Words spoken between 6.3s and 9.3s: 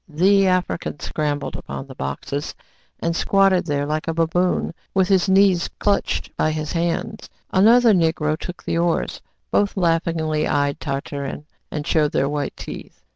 by his hands. Another Negro took the oars.